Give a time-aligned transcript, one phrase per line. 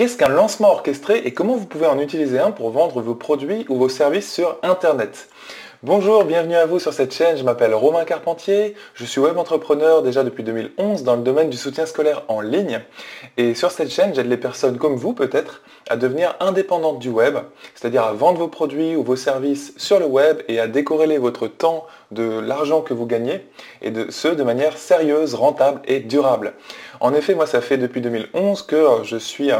[0.00, 3.66] Qu'est-ce qu'un lancement orchestré et comment vous pouvez en utiliser un pour vendre vos produits
[3.68, 5.28] ou vos services sur Internet.
[5.82, 10.02] Bonjour, bienvenue à vous sur cette chaîne, je m'appelle Romain Carpentier, je suis web entrepreneur
[10.02, 12.80] déjà depuis 2011 dans le domaine du soutien scolaire en ligne.
[13.36, 15.60] Et sur cette chaîne j'aide les personnes comme vous peut-être
[15.90, 17.36] à devenir indépendantes du web,
[17.74, 21.46] c'est-à-dire à vendre vos produits ou vos services sur le web et à décorréler votre
[21.46, 23.46] temps de l'argent que vous gagnez
[23.82, 26.54] et de ce de manière sérieuse, rentable et durable.
[27.00, 29.50] En effet, moi ça fait depuis 2011 que je suis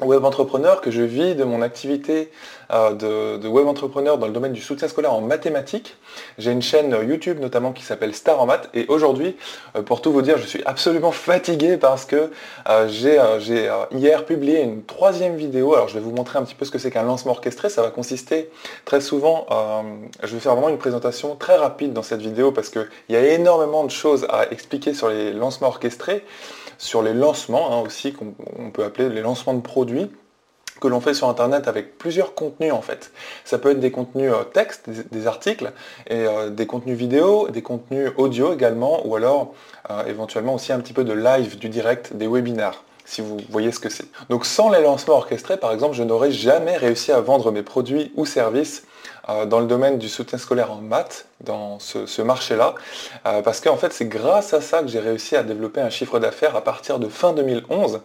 [0.00, 2.30] web entrepreneur, que je vis de mon activité
[2.72, 5.96] euh, de, web entrepreneur dans le domaine du soutien scolaire en mathématiques.
[6.38, 9.36] J'ai une chaîne YouTube notamment qui s'appelle Star en maths et aujourd'hui,
[9.76, 12.30] euh, pour tout vous dire, je suis absolument fatigué parce que
[12.70, 15.74] euh, j'ai hier publié une troisième vidéo.
[15.74, 17.68] Alors je vais vous montrer un petit peu ce que c'est qu'un lancement orchestré.
[17.68, 18.50] Ça va consister
[18.86, 19.46] très souvent,
[20.22, 23.26] je vais faire vraiment une présentation très rapide dans cette vidéo parce qu'il y a
[23.34, 26.24] énormément de choses à expliquer sur les lancements orchestrés
[26.78, 30.10] sur les lancements hein, aussi, qu'on peut appeler les lancements de produits
[30.82, 33.12] que l'on fait sur internet avec plusieurs contenus en fait.
[33.44, 35.72] Ça peut être des contenus euh, texte, des, articles,
[36.08, 39.54] et euh, des contenus vidéo, des contenus audio également, ou alors
[39.90, 43.72] euh, éventuellement aussi un petit peu de live, du direct, des webinaires si vous voyez
[43.72, 44.06] ce que c'est.
[44.30, 48.12] Donc sans les lancements orchestrés, par exemple, je n'aurais jamais réussi à vendre mes produits
[48.14, 48.84] ou services
[49.46, 52.74] dans le domaine du soutien scolaire en maths, dans ce, marché-là,
[53.26, 56.18] euh, parce qu'en fait c'est grâce à ça que j'ai réussi à développer un chiffre
[56.18, 58.00] d'affaires à partir de fin 2011.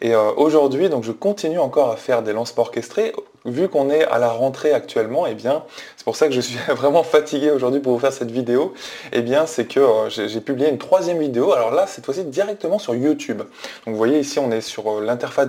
[0.00, 3.12] Et euh, aujourd'hui, donc je continue encore à faire des lancements orchestrés.
[3.46, 5.62] Vu qu'on est à la rentrée actuellement, eh bien,
[5.96, 8.74] c'est pour ça que je suis vraiment fatigué aujourd'hui pour vous faire cette vidéo.
[9.12, 11.52] Eh bien, c'est que j'ai publié une troisième vidéo.
[11.52, 13.38] Alors là, cette fois-ci directement sur YouTube.
[13.38, 13.46] Donc
[13.86, 15.48] vous voyez ici, on est sur l'interface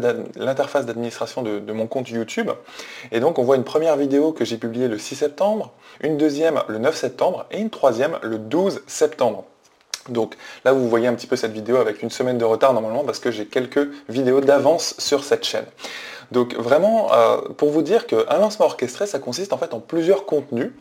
[0.86, 2.52] d'administration de mon compte YouTube.
[3.12, 6.62] Et donc on voit une première vidéo que j'ai publiée le 6 septembre, une deuxième
[6.68, 9.45] le 9 septembre et une troisième le 12 septembre.
[10.09, 13.03] Donc là, vous voyez un petit peu cette vidéo avec une semaine de retard normalement
[13.03, 15.66] parce que j'ai quelques vidéos d'avance sur cette chaîne.
[16.31, 20.25] Donc vraiment, euh, pour vous dire qu'un lancement orchestré, ça consiste en fait en plusieurs
[20.25, 20.72] contenus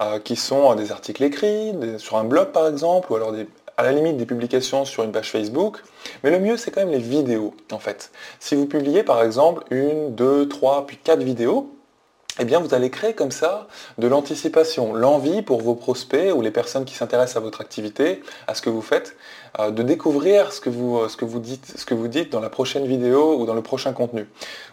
[0.00, 3.34] euh, qui sont des articles écrits, sur un blog par exemple, ou alors
[3.76, 5.82] à la limite des publications sur une page Facebook.
[6.22, 8.10] Mais le mieux, c'est quand même les vidéos en fait.
[8.38, 11.70] Si vous publiez par exemple une, deux, trois, puis quatre vidéos,
[12.38, 16.50] eh bien vous allez créer comme ça de l'anticipation, l'envie pour vos prospects ou les
[16.50, 19.16] personnes qui s'intéressent à votre activité, à ce que vous faites,
[19.58, 23.36] euh, de découvrir ce que, vous, euh, ce, que vous dites, dans la prochaine vidéo
[23.38, 24.22] ou dans le prochain contenu.
[24.22, 24.28] Vous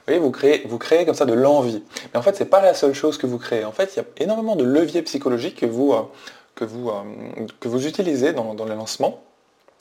[0.07, 1.83] voyez, vous créez, comme ça de l'envie.
[2.13, 3.65] Mais en fait, ce n'est pas la seule chose que vous créez.
[3.65, 8.65] En fait, il y a énormément de leviers psychologiques que vous, euh, utilisez dans, dans
[8.65, 9.21] les lancements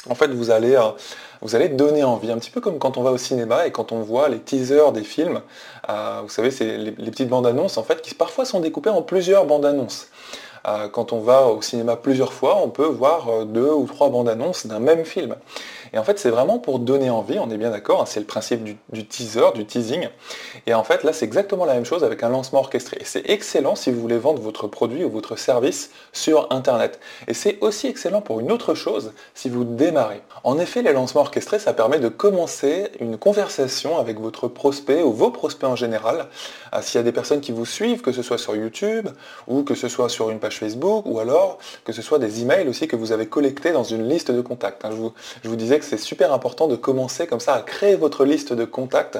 [0.08, 0.90] en fait, vous allez, euh,
[1.42, 3.92] vous allez donner envie, un petit peu comme quand on va au cinéma et quand
[3.92, 5.40] on voit les teasers des films.
[5.88, 9.02] Euh, vous savez, c'est les, petites bandes annonces en fait qui parfois sont découpées en
[9.02, 10.08] plusieurs bandes annonces.
[10.66, 14.28] Euh, quand on va au cinéma plusieurs fois, on peut voir deux ou trois bandes
[14.28, 15.36] annonces d'un même film.
[15.92, 18.26] Et en fait, c'est vraiment pour donner envie, on est bien d'accord, hein, c'est le
[18.26, 20.08] principe du, teaser, du teasing.
[20.66, 22.98] Et en fait, là, c'est exactement la même chose avec un lancement orchestré.
[23.00, 27.00] Et c'est excellent si vous voulez vendre votre produit ou votre service sur Internet.
[27.26, 30.20] Et c'est aussi excellent pour une autre chose, si vous démarrez.
[30.44, 35.12] En effet, les lancements orchestrés, ça permet de commencer une conversation avec votre prospect ou
[35.12, 36.26] vos prospects en général.
[36.74, 39.08] Euh, s'il y a des personnes qui vous suivent, que ce soit sur YouTube
[39.46, 42.68] ou que ce soit sur une page Facebook ou alors que ce soit des emails
[42.68, 44.84] aussi que vous avez collectés dans une liste de contacts.
[44.84, 44.90] Hein,
[45.42, 48.52] je vous disais que c'est super important de commencer comme ça à créer votre liste
[48.52, 49.18] de contacts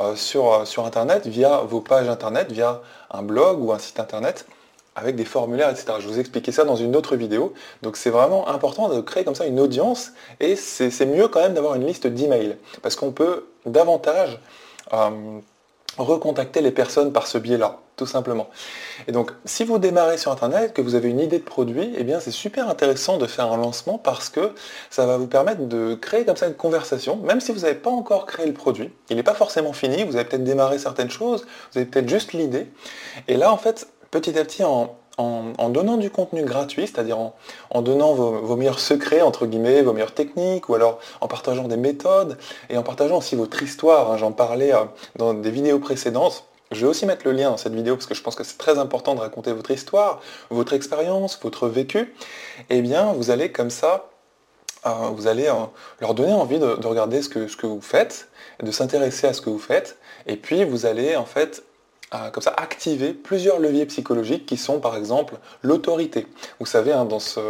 [0.00, 4.00] euh, sur, euh, sur Internet via vos pages Internet, via un blog ou un site
[4.00, 4.46] Internet
[4.96, 5.94] avec des formulaires, etc.
[5.98, 7.52] Je vous expliquais ça dans une autre vidéo.
[7.82, 11.54] Donc c'est vraiment important de créer comme ça une audience et c'est mieux quand même
[11.54, 14.38] d'avoir une liste d'emails parce qu'on peut davantage
[14.92, 15.40] euh,
[15.98, 18.48] recontacter les personnes par ce biais-là, tout simplement.
[19.06, 22.04] Et donc, si vous démarrez sur Internet, que vous avez une idée de produit, eh
[22.04, 24.52] bien, c'est super intéressant de faire un lancement parce que
[24.90, 27.90] ça va vous permettre de créer comme ça une conversation, même si vous n'avez pas
[27.90, 28.90] encore créé le produit.
[29.10, 32.32] Il n'est pas forcément fini, vous avez peut-être démarré certaines choses, vous avez peut-être juste
[32.32, 32.66] l'idée.
[33.28, 34.96] Et là, en fait, petit à petit, en,
[35.70, 37.18] donnant du contenu gratuit, c'est-à-dire
[37.70, 41.76] en, donnant vos, meilleurs secrets, entre guillemets, vos meilleures techniques, ou alors en partageant des
[41.76, 42.38] méthodes,
[42.70, 44.84] et en partageant aussi votre histoire, hein, j'en parlais euh,
[45.16, 48.14] dans des vidéos précédentes, je vais aussi mettre le lien dans cette vidéo parce que
[48.14, 52.14] je pense que c'est très important de raconter votre histoire, votre expérience, votre vécu,
[52.70, 54.10] eh bien vous allez comme ça,
[54.86, 55.54] euh, vous allez euh,
[56.00, 58.28] leur donner envie de, regarder ce que, vous faites,
[58.62, 61.62] de s'intéresser à ce que vous faites, et puis vous allez en fait
[62.32, 66.26] comme ça activer plusieurs leviers psychologiques qui sont par exemple l'autorité.
[66.60, 67.40] Vous savez, hein, dans, ce,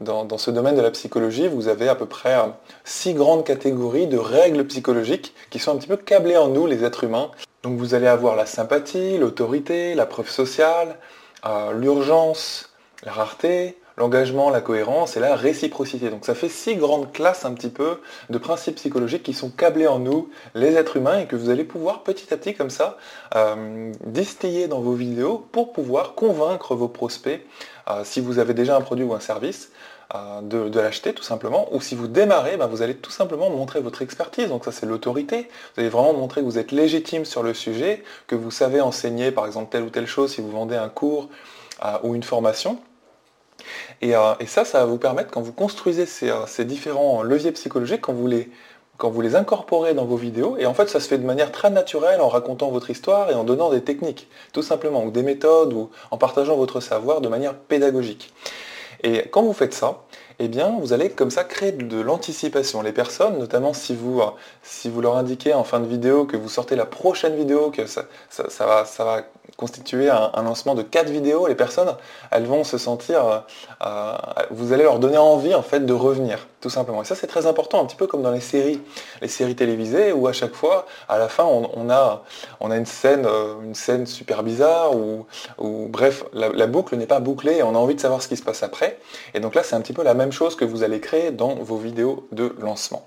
[0.00, 2.48] dans, ce domaine de la psychologie, vous avez à peu près euh,
[2.84, 6.84] six grandes catégories de règles psychologiques qui sont un petit peu câblées en nous, les
[6.84, 7.30] êtres humains.
[7.62, 10.98] Donc vous allez avoir la sympathie, l'autorité, la preuve sociale,
[11.46, 12.70] euh, l'urgence,
[13.04, 16.10] la rareté, l'engagement, la cohérence et la réciprocité.
[16.10, 18.00] Donc ça fait six grandes classes un petit peu
[18.30, 21.64] de principes psychologiques qui sont câblés en nous, les êtres humains, et que vous allez
[21.64, 22.96] pouvoir petit à petit comme ça
[23.34, 27.44] euh, distiller dans vos vidéos pour pouvoir convaincre vos prospects,
[27.90, 29.71] euh, si vous avez déjà un produit ou un service,
[30.14, 33.80] euh, de, l'acheter tout simplement, ou si vous démarrez, ben, vous allez tout simplement montrer
[33.80, 37.42] votre expertise, donc ça c'est l'autorité, vous allez vraiment montrer que vous êtes légitime sur
[37.42, 40.76] le sujet, que vous savez enseigner par exemple telle ou telle chose si vous vendez
[40.76, 41.28] un cours
[42.04, 42.78] ou une formation,
[44.02, 48.02] euh, et, ça, ça va vous permettre, quand vous construisez ces, euh, différents leviers psychologiques,
[48.02, 48.50] quand vous, les,
[48.96, 51.52] quand vous les incorporez dans vos vidéos, et en fait ça se fait de manière
[51.52, 55.22] très naturelle en racontant votre histoire et en donnant des techniques, tout simplement, ou des
[55.22, 58.32] méthodes, ou en partageant votre savoir de manière pédagogique.
[59.02, 60.04] Et quand vous faites ça,
[60.44, 62.82] eh bien, vous allez comme ça créer de l'anticipation.
[62.82, 64.26] Les personnes, notamment si vous, euh,
[64.64, 67.86] si vous leur indiquez en fin de vidéo que vous sortez la prochaine vidéo, que
[67.86, 68.06] ça,
[68.58, 69.22] va, ça va
[69.56, 71.94] constituer un, lancement de quatre vidéos, les personnes,
[72.32, 73.38] elles vont se sentir, euh,
[73.86, 74.16] euh,
[74.50, 77.02] vous allez leur donner envie en fait de revenir, tout simplement.
[77.02, 78.80] Et ça c'est très important, un petit peu comme dans les séries,
[79.20, 82.24] les séries télévisées où à chaque fois, à la fin, on, a,
[82.58, 83.28] on a une scène,
[83.62, 85.26] une scène super bizarre ou,
[85.88, 88.62] bref, la, boucle n'est pas bouclée on a envie de savoir ce qui se passe
[88.62, 88.98] après.
[89.34, 91.54] Et donc là, c'est un petit peu la même chose que vous allez créer dans
[91.54, 93.06] vos vidéos de lancement.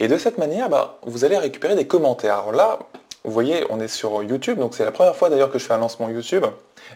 [0.00, 2.38] Et de cette manière, bah, vous allez récupérer des commentaires.
[2.38, 2.78] Alors là,
[3.24, 5.74] vous voyez, on est sur YouTube, donc c'est la première fois d'ailleurs que je fais
[5.74, 6.44] un lancement YouTube.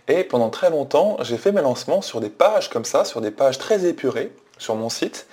[0.09, 3.31] Et pendant très longtemps, j'ai fait mes lancements sur des pages comme ça, sur des
[3.31, 5.27] pages très épurées sur mon site.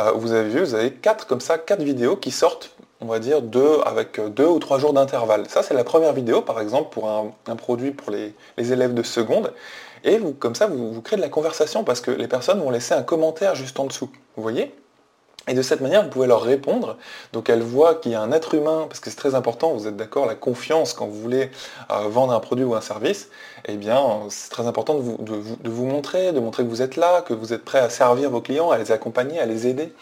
[0.00, 2.70] Euh, vous avez vu, vous avez quatre comme ça, quatre vidéos qui sortent,
[3.00, 5.48] on va dire, deux, avec deux ou trois jours d'intervalle.
[5.48, 9.52] Ça, c'est la première vidéo, par exemple, pour un, produit pour les, élèves de seconde.
[10.06, 12.70] Et vous, comme ça, vous, vous créez de la conversation parce que les personnes vont
[12.70, 14.10] laisser un commentaire juste en dessous.
[14.36, 14.74] Vous voyez?
[15.48, 16.96] Et de cette manière, vous pouvez leur répondre.
[17.32, 19.86] Donc elles voient qu'il y a un être humain, parce que c'est très important, vous
[19.86, 21.50] êtes d'accord, la confiance quand vous voulez
[21.90, 23.30] euh, vendre un produit ou un service,
[23.66, 26.96] eh bien c'est très important de vous, de vous, montrer, de montrer que vous êtes
[26.96, 29.92] là, que vous êtes prêt à servir vos clients, à les accompagner, à les aider.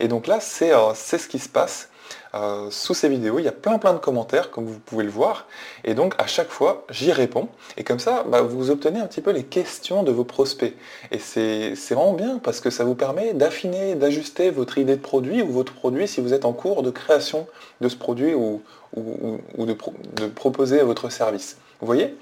[0.00, 1.89] Et donc là, c'est euh, ce qui se passe
[2.34, 5.10] euh, sous ces vidéos, il y a plein plein de commentaires, comme vous pouvez le
[5.10, 5.46] voir.
[5.84, 7.48] Et donc à chaque fois, j'y réponds.
[7.76, 10.74] Et comme ça, bah, vous obtenez un petit peu les questions de vos prospects.
[11.10, 15.42] Et c'est vraiment bien parce que ça vous permet d'affiner, d'ajuster votre idée de produit
[15.42, 17.46] ou votre produit si vous êtes en cours de création
[17.80, 18.62] de ce produit ou,
[18.96, 19.76] de,
[20.16, 21.56] de proposer votre service.
[21.80, 22.16] Vous voyez?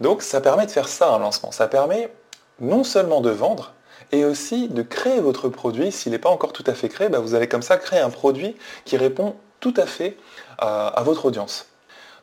[0.00, 1.52] Donc ça permet de faire ça un lancement.
[1.52, 2.08] Ça permet
[2.60, 3.74] non seulement de vendre,
[4.12, 5.90] et aussi de créer votre produit.
[5.90, 8.10] S'il n'est pas encore tout à fait créé, bah, vous allez comme ça créer un
[8.10, 10.16] produit qui répond tout à fait
[10.62, 11.66] euh, à votre audience.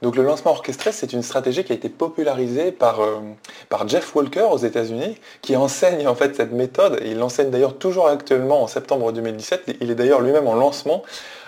[0.01, 3.19] Donc le lancement orchestré, c'est une stratégie qui a été popularisée par, euh,
[3.67, 8.07] par Jeff Walker aux États-Unis, qui enseigne en fait cette méthode, il l'enseigne d'ailleurs toujours
[8.07, 11.03] actuellement en septembre 2017, il est d'ailleurs lui-même en lancement,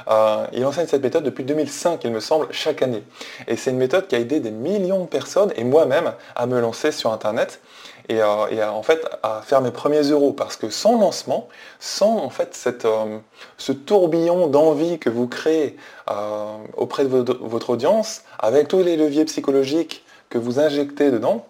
[0.09, 3.03] euh, il enseigne cette méthode depuis 2005, il me semble, chaque année.
[3.47, 6.59] Et c'est une méthode qui a aidé des millions de personnes, et moi-même, à me
[6.59, 7.61] lancer sur Internet
[8.11, 11.47] et, à, en fait à faire mes premiers euros parce que sans lancement,
[11.79, 13.19] sans en fait cette, euh,
[13.57, 15.77] ce tourbillon d'envie que vous créez
[16.09, 21.45] euh, auprès de votre, audience, avec tous les leviers psychologiques que vous injectez dedans,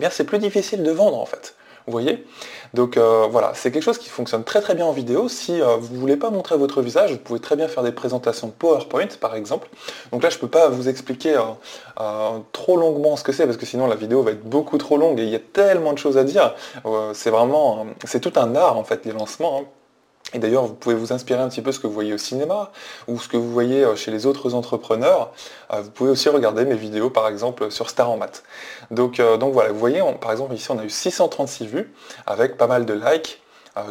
[0.00, 1.54] eh c'est plus difficile de vendre en fait.
[1.88, 2.26] Vous voyez?
[2.74, 5.28] Donc euh, voilà, c'est quelque chose qui fonctionne très très bien en vidéo.
[5.30, 8.50] Si vous ne voulez pas montrer votre visage, vous pouvez très bien faire des présentations
[8.50, 9.68] PowerPoint par exemple.
[10.12, 11.40] Donc là, je ne peux pas vous expliquer
[12.52, 15.18] trop longuement ce que c'est, parce que sinon la vidéo va être beaucoup trop longue
[15.18, 16.54] et il y a tellement de choses à dire.
[17.14, 19.62] c'est vraiment, c'est tout un art en fait, les lancements.
[19.62, 19.77] Hein.
[20.34, 22.70] Et d'ailleurs, vous pouvez vous inspirer un petit peu ce que vous voyez au cinéma
[23.06, 25.32] ou ce que vous voyez euh, chez les autres entrepreneurs.
[25.72, 28.42] Euh, vous pouvez aussi regarder mes vidéos, par exemple, sur Star en maths.
[28.90, 31.94] Donc, euh, donc voilà, vous voyez, par exemple, ici, on a eu 636 vues
[32.26, 33.40] avec pas mal de likes,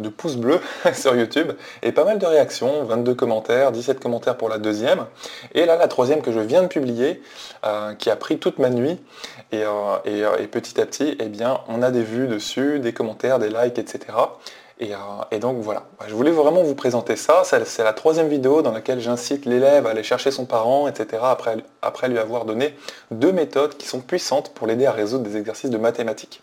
[0.01, 0.59] de pouces bleus
[0.93, 5.05] sur YouTube et pas mal de réactions, 22 commentaires, 17 commentaires pour la deuxième.
[5.53, 7.21] Et là, la troisième que je viens de publier,
[7.97, 8.99] qui a pris toute ma nuit.
[9.53, 9.63] Et,
[10.03, 13.79] et, petit à petit, eh bien, on a des vues dessus, des commentaires, des likes,
[13.79, 14.11] etc.
[14.81, 14.95] Euh,
[15.31, 17.43] et, donc voilà, je voulais vraiment vous présenter ça.
[17.43, 21.23] C'est la troisième vidéo dans laquelle j'incite l'élève à aller chercher son parent, etc.
[21.81, 22.75] Après, lui avoir donné
[23.11, 26.41] deux méthodes qui sont puissantes pour l'aider à résoudre des exercices de mathématiques.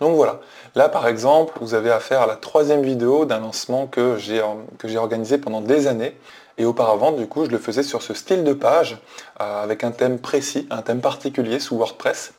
[0.00, 0.40] Donc voilà,
[0.74, 5.38] là par exemple, vous avez affaire à la troisième vidéo d'un lancement que j'ai organisé
[5.38, 6.16] pendant des années.
[6.58, 8.98] Et auparavant, du coup, je le faisais sur ce style de page,
[9.40, 12.34] euh, avec un thème précis, un thème particulier sous WordPress.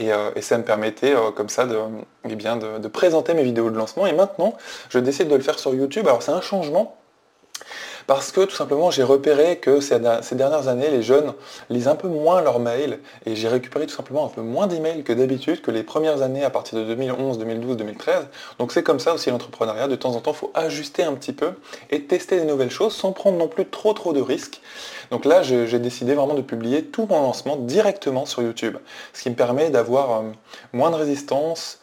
[0.00, 1.66] Euh, et, ça me permettait euh, comme ça
[2.24, 4.06] eh de, de, présenter mes vidéos de lancement.
[4.06, 4.56] Et maintenant,
[4.88, 6.06] je décide de le faire sur YouTube.
[6.06, 6.96] Alors c'est un changement
[8.06, 11.32] parce que tout simplement j'ai repéré que ces, dernières années, les jeunes
[11.70, 15.02] lisent un peu moins leurs mails et j'ai récupéré tout simplement un peu moins d'emails
[15.02, 18.26] que d'habitude, que les premières années à partir de 2011, 2012, 2013.
[18.58, 21.32] Donc c'est comme ça aussi l'entrepreneuriat, de temps en temps il faut ajuster un petit
[21.32, 21.52] peu
[21.90, 24.60] et tester des nouvelles choses sans prendre non plus trop trop de risques.
[25.10, 28.78] Donc là, j'ai décidé vraiment de publier tout mon lancement directement sur YouTube,
[29.12, 30.22] ce qui me permet d'avoir euh,
[30.72, 31.81] moins de résistance,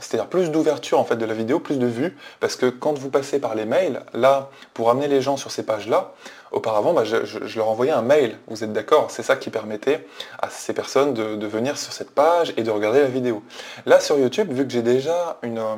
[0.00, 3.10] c'est-à-dire plus d'ouverture en fait de la vidéo, plus de vues, parce que quand vous
[3.10, 6.12] passez par les mails, là, pour amener les gens sur ces pages-là,
[6.52, 9.10] auparavant, bah, je, leur envoyais un mail, vous êtes d'accord?
[9.10, 10.06] C'est ça qui permettait
[10.40, 13.42] à ces personnes de, venir sur cette page et de regarder la vidéo.
[13.86, 15.76] Là, sur YouTube, vu que j'ai déjà une euh,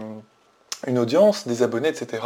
[0.86, 2.22] une audience, des abonnés, etc.,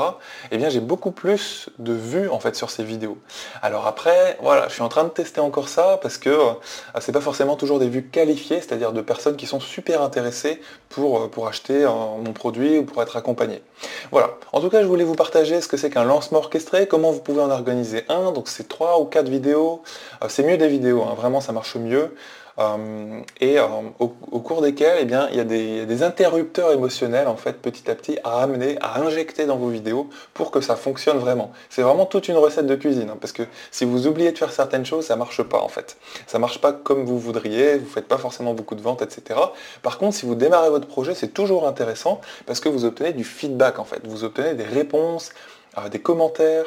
[0.51, 3.19] eh bien j'ai beaucoup plus de vues en fait sur ces vidéos.
[3.63, 6.53] Alors après, voilà, je suis en train de tester encore ça parce que euh,
[7.01, 11.19] c'est pas forcément toujours des vues qualifiées, c'est-à-dire de personnes qui sont super intéressées pour,
[11.19, 13.63] euh, pour acheter euh, mon produit ou pour être accompagnées.
[14.11, 14.31] Voilà.
[14.53, 17.21] En tout cas, je voulais vous partager ce que c'est qu'un lancement orchestré, comment vous
[17.21, 18.33] pouvez en organiser un.
[18.33, 19.83] Donc c'est trois ou quatre vidéos.
[20.29, 21.15] c'est mieux des vidéos, hein.
[21.15, 22.15] vraiment ça marche mieux.
[22.59, 23.67] Euh, et euh,
[23.99, 27.95] au, cours desquels eh bien, il y a des, interrupteurs émotionnels en fait petit à
[27.95, 31.53] petit à amener, à injecter dans vos vidéos pour que ça fonctionne vraiment.
[31.69, 34.53] C'est vraiment toute une recette de cuisine hein, parce que si vous oubliez de faire
[34.53, 35.97] certaines choses, ça marche pas en fait.
[36.27, 39.41] Ça marche pas comme vous voudriez, vous faites pas forcément beaucoup de ventes, etc.
[39.83, 43.25] Par contre, si vous démarrez votre projet, c'est toujours intéressant parce que vous obtenez du
[43.25, 44.01] feedback en fait.
[44.05, 45.33] Vous obtenez des réponses,
[45.79, 46.67] euh, des commentaires,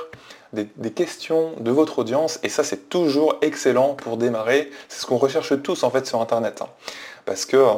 [0.53, 4.72] des, questions de votre audience et ça c'est toujours excellent pour démarrer.
[4.88, 6.62] C'est ce qu'on recherche tous en fait sur internet.
[6.62, 6.70] Hein.
[7.25, 7.74] Parce que euh,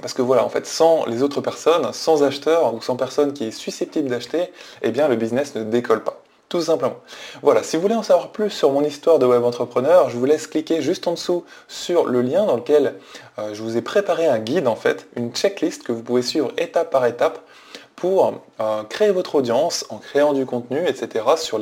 [0.00, 3.44] parce que voilà, en fait, sans les autres personnes, sans acheteurs ou sans personne qui
[3.44, 4.50] est susceptible d'acheter,
[4.82, 6.20] eh bien le business ne décolle pas.
[6.48, 6.96] Tout simplement.
[7.42, 10.24] Voilà, si vous voulez en savoir plus sur mon histoire de web entrepreneur, je vous
[10.24, 12.94] laisse cliquer juste en dessous sur le lien dans lequel
[13.38, 16.52] euh, je vous ai préparé un guide en fait, une checklist que vous pouvez suivre
[16.58, 17.40] étape par étape
[17.96, 21.24] pour euh, créer votre audience en créant du contenu, etc.
[21.36, 21.60] Sur,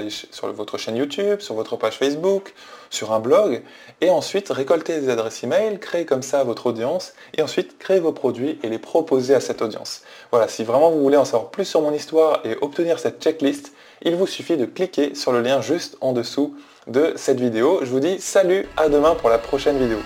[0.52, 2.54] votre chaîne YouTube, sur votre page Facebook,
[2.90, 3.62] sur un blog,
[4.00, 8.12] et ensuite récolter des adresses email, créer comme ça votre audience, et ensuite créer vos
[8.12, 10.02] produits et les proposer à cette audience.
[10.30, 13.72] Voilà, si vraiment vous voulez en savoir plus sur mon histoire et obtenir cette checklist,
[14.02, 17.80] il vous suffit de cliquer sur le lien juste en dessous de cette vidéo.
[17.82, 19.98] Je vous dis salut, à demain pour la prochaine vidéo.